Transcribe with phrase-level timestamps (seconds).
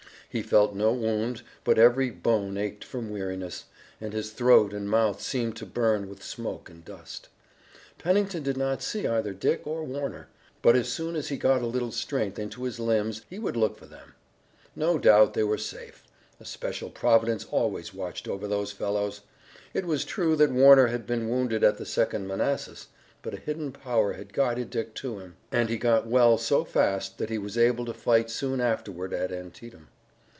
[0.33, 3.65] He felt no wound, but every bone ached from weariness,
[3.99, 7.27] and his throat and mouth seemed to burn with smoke and dust.
[7.97, 10.29] Pennington did not see either Dick or Warner,
[10.61, 13.75] but as soon as he got a little strength into his limbs he would look
[13.77, 14.13] for them.
[14.73, 16.01] No doubt they were safe.
[16.39, 19.19] A special providence always watched over those fellows.
[19.73, 22.87] It was true that Warner had been wounded at the Second Manassas,
[23.21, 27.17] but a hidden power had guided Dick to him, and he got well so fast
[27.17, 29.89] that he was able to fight soon afterward at Antietam.